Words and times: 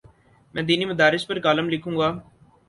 میں 0.53 0.63
دینی 0.67 0.85
مدارس 0.91 1.23
پر 1.27 1.37
کالم 1.45 1.65
لکھوں 1.69 1.95
گا۔ 1.99 2.09